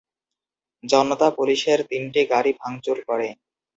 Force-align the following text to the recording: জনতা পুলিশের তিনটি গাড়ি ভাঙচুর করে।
জনতা 0.83 1.27
পুলিশের 1.37 1.79
তিনটি 1.89 2.21
গাড়ি 2.31 2.51
ভাঙচুর 2.61 2.97
করে। 3.07 3.27